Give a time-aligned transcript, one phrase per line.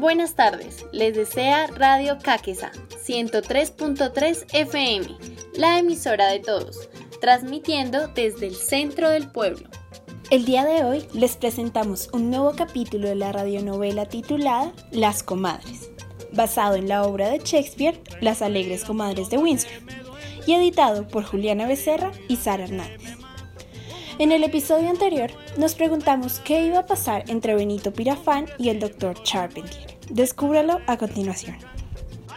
[0.00, 2.72] Buenas tardes, les desea Radio Caquesa
[3.06, 5.06] 103.3 FM,
[5.54, 6.88] la emisora de todos,
[7.20, 9.68] transmitiendo desde el centro del pueblo.
[10.30, 15.90] El día de hoy les presentamos un nuevo capítulo de la radionovela titulada Las Comadres,
[16.32, 19.70] basado en la obra de Shakespeare Las Alegres Comadres de Windsor,
[20.46, 23.11] y editado por Juliana Becerra y Sara Hernández.
[24.18, 28.78] En el episodio anterior nos preguntamos qué iba a pasar entre Benito Pirafán y el
[28.78, 29.22] Dr.
[29.22, 29.98] Charpentier.
[30.10, 31.56] Descúbralo a continuación.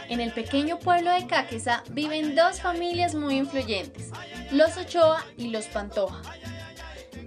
[0.08, 4.10] En el pequeño pueblo de Caquesa viven dos familias muy influyentes,
[4.52, 6.22] los Ochoa y los Pantoja,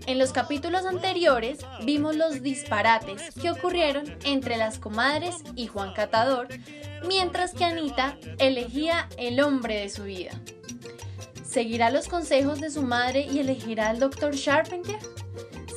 [0.09, 6.48] en los capítulos anteriores vimos los disparates que ocurrieron entre las comadres y Juan Catador,
[7.07, 10.31] mientras que Anita elegía el hombre de su vida.
[11.49, 14.35] ¿Seguirá los consejos de su madre y elegirá al Dr.
[14.35, 14.99] Sharpenter?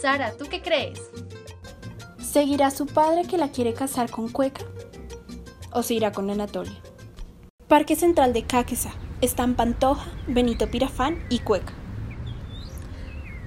[0.03, 1.01] Sara, ¿tú qué crees?
[2.21, 4.67] ¿Seguirá su padre que la quiere casar con Cueca?
[5.73, 6.79] ¿O se irá con Anatolia?
[7.69, 8.93] Parque Central de Caquesa.
[9.23, 11.73] Están Pantoja, Benito Pirafán y Cueca.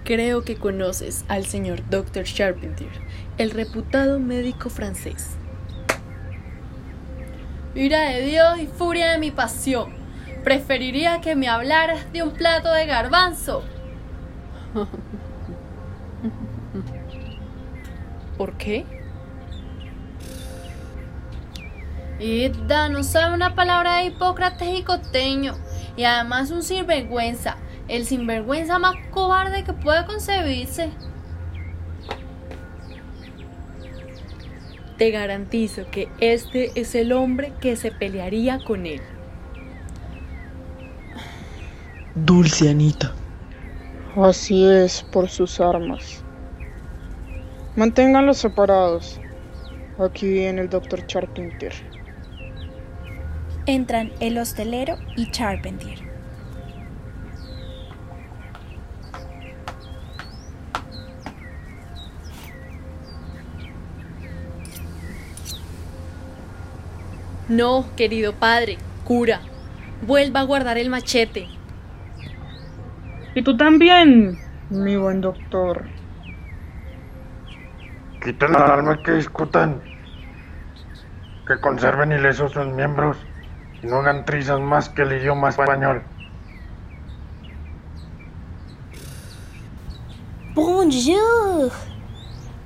[0.03, 2.23] Creo que conoces al señor Dr.
[2.23, 2.89] Charpentier,
[3.38, 5.35] el reputado médico francés.
[7.75, 10.05] Ira de Dios y furia de mi pasión.
[10.45, 13.65] Preferiría que me hablaras de un plato de garbanzo.
[18.38, 18.85] ¿Por qué?
[22.19, 25.55] Ida no sabe una palabra de Hipócrates y costeño.
[25.97, 27.57] Y además un sinvergüenza
[27.88, 30.89] el sinvergüenza más cobarde que pueda concebirse.
[34.97, 39.01] Te garantizo que este es el hombre que se pelearía con él.
[42.16, 43.13] Dulce Anita.
[44.16, 46.23] Así es, por sus armas.
[47.75, 49.19] Manténganlos separados.
[49.99, 51.73] Aquí viene el doctor Charpentier.
[53.66, 56.00] Entran el hostelero y Charpentier.
[67.50, 69.41] No, querido padre, cura,
[70.07, 71.50] vuelva a guardar el machete.
[73.35, 75.84] Y tú también, mi buen doctor.
[78.23, 79.81] Quiten la arma que discutan.
[81.46, 83.18] Que conserven ilesos sus miembros
[83.84, 86.01] y no hagan trizas más que el idioma español.
[90.53, 91.73] Bonjour.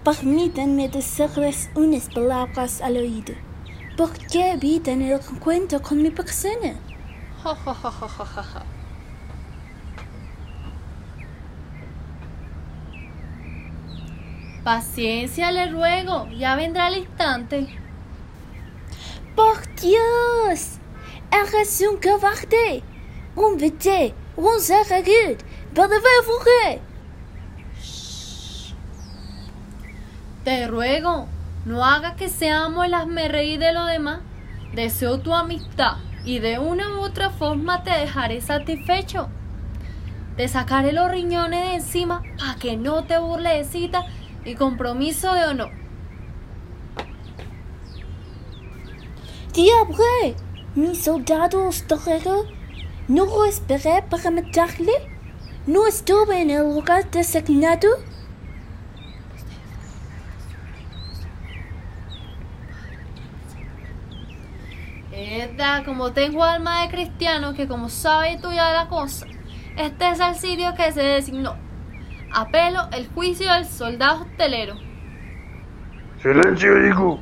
[0.05, 3.33] Permítanme decirles unas palabras al oído.
[3.97, 6.75] ¿Por qué evitan el encuentro con mi persona?
[14.69, 17.75] Paciencia, le ruego, ya vendrá el instante.
[19.35, 20.77] ¡Por Dios!
[21.31, 22.83] Eres un cobarde,
[23.35, 25.37] un vete, un zaragud,
[25.73, 26.81] ¿verdad,
[30.43, 31.25] Te ruego,
[31.65, 34.19] no haga que seamos el reír de lo demás.
[34.75, 39.29] Deseo tu amistad y de una u otra forma te dejaré satisfecho.
[40.37, 44.05] Te sacaré los riñones de encima para que no te burle de cita
[44.45, 45.71] y compromiso de honor.
[49.53, 50.35] Diable,
[50.75, 52.45] mi soldado hostelero,
[53.07, 54.93] no lo esperé para matarle.
[55.65, 57.89] No estuve en el lugar designado.
[65.11, 69.25] Edda, como tengo alma de cristiano, que como sabe tuya la cosa,
[69.77, 71.68] este es el sitio que se designó.
[72.33, 74.75] Apelo el juicio del soldado hostelero.
[76.21, 77.19] Silencio, hijo.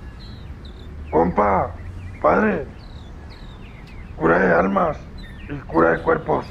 [1.12, 1.72] Compa,
[2.22, 2.66] padre.
[4.18, 4.98] Cura de almas
[5.50, 6.46] y cura de cuerpos.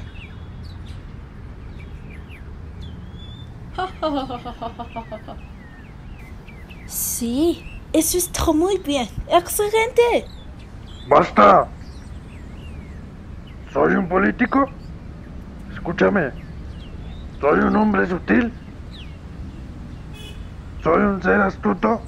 [6.86, 9.09] Sí, eso está muy bien.
[9.28, 10.27] Excelente.
[11.09, 11.69] ¡Basta!
[13.72, 14.69] ¿Soy un político?
[15.72, 16.46] Escúchame.
[17.41, 18.53] ¿Soy un hombre sutil?
[20.83, 22.00] ¿Soy un ser astuto?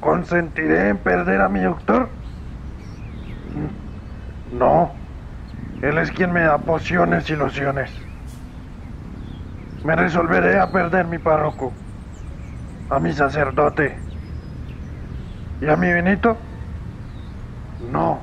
[0.00, 2.08] ¿Consentiré en perder a mi doctor?
[4.52, 4.92] No.
[5.82, 7.90] Él es quien me da pociones y lociones.
[9.84, 11.72] Me resolveré a perder mi párroco,
[12.90, 13.96] a mi sacerdote
[15.60, 16.36] ¿Y a mi Benito?
[17.92, 18.20] No.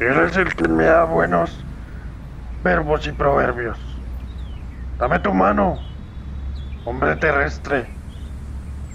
[0.00, 1.64] Él es el que me da buenos
[2.66, 3.78] verbos y proverbios.
[4.98, 5.78] Dame tu mano,
[6.84, 7.86] hombre terrestre.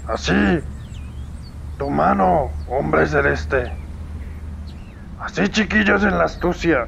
[0.06, 0.62] Así.
[1.78, 3.72] Tu mano, hombre celeste.
[5.18, 6.86] Así chiquillos en la astucia.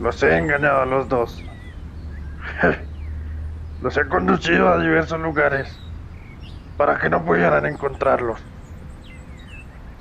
[0.00, 1.42] Los he engañado a los dos.
[3.80, 5.80] Los he conducido a diversos lugares
[6.76, 8.38] para que no pudieran encontrarlos.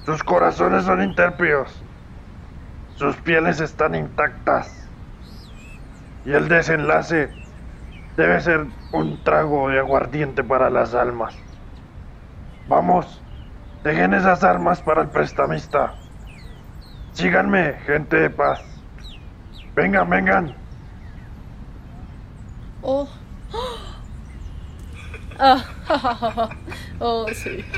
[0.06, 1.70] Sus corazones son intérpidos.
[2.96, 4.83] Sus pieles están intactas.
[6.26, 7.30] Y el desenlace
[8.18, 11.36] debe ser un trago de aguardiente para las almas.
[12.68, 13.22] Vamos,
[13.84, 16.00] dejen esas armas para el prestamista.
[17.14, 18.60] Síganme, gente de paz.
[19.76, 20.56] Vengan, vengan.
[22.82, 23.08] Oh.
[25.40, 25.66] Ah,
[27.00, 27.66] oh, sí.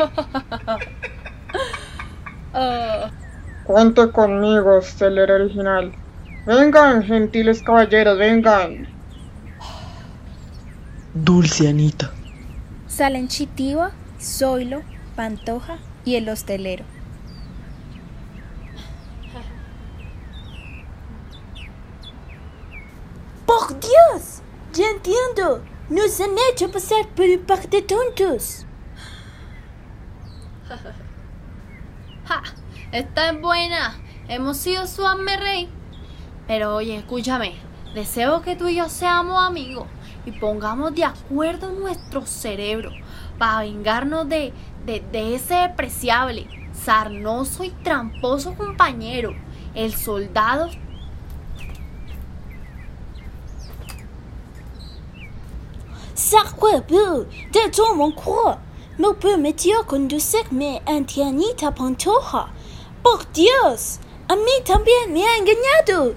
[2.54, 3.12] Ah,
[3.64, 5.92] Cuente conmigo, Stellar original.
[6.46, 8.88] Vengan, gentiles caballeros, vengan.
[11.16, 12.12] Dulce Anita.
[12.88, 14.84] Salen Chitiva, Zoilo,
[15.16, 16.86] Pantoja y el hostelero.
[23.48, 24.42] ¡Por Dios!
[24.74, 25.64] Ya entiendo.
[25.90, 28.68] Nos han hecho pasar por un par de tontos.
[32.26, 32.44] ¡Ja!
[32.92, 33.96] Esta es buena.
[34.28, 35.02] Hemos sido su
[35.40, 35.70] rey.
[36.48, 37.56] Pero oye, escúchame.
[37.94, 39.88] Deseo que tú y yo seamos amigos
[40.26, 42.92] y pongamos de acuerdo nuestro cerebro
[43.38, 44.54] para vengarnos de,
[44.86, 49.34] de, de ese despreciable, sarnoso y tramposo compañero,
[49.74, 50.70] el soldado
[56.16, 58.58] Sacre-bleu, de mon corps.
[58.98, 62.48] Me permitió conducirme ante Anita Pantoja.
[63.04, 64.00] ¡Por Dios!
[64.30, 66.16] A mí también me ha engañado.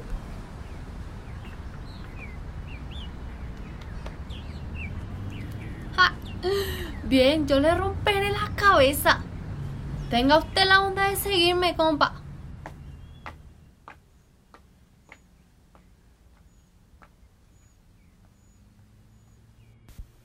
[5.96, 6.14] ¡Ja!
[7.08, 9.20] Bien, yo le romperé la cabeza.
[10.10, 12.20] Tenga usted la onda de seguirme, compa.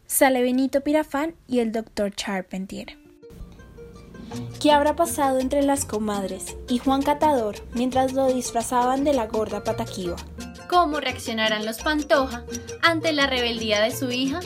[0.05, 2.97] Sale Benito Pirafán y el doctor Charpentier.
[4.59, 9.63] ¿Qué habrá pasado entre las comadres y Juan Catador mientras lo disfrazaban de la gorda
[9.63, 10.17] pataquiva?
[10.69, 12.43] ¿Cómo reaccionarán los Pantoja
[12.81, 14.41] ante la rebeldía de su hija?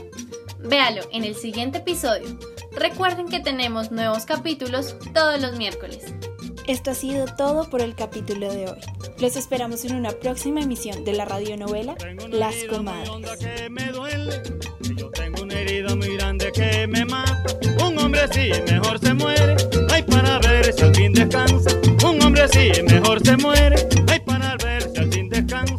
[0.60, 2.28] Véalo en el siguiente episodio.
[2.72, 6.14] Recuerden que tenemos nuevos capítulos todos los miércoles.
[6.68, 8.80] Esto ha sido todo por el capítulo de hoy.
[9.20, 11.96] Los esperamos en una próxima emisión de la radionovela
[12.30, 13.10] Las Comadres.
[13.40, 14.42] que me duele.
[14.84, 17.44] y Yo tengo una herida muy grande que me mata.
[17.86, 19.56] Un hombre así mejor se muere.
[19.90, 21.72] Ay, para ver si al fin descansa.
[22.06, 23.88] Un hombre así mejor se muere.
[24.10, 25.78] Ay, para ver si al fin descansa.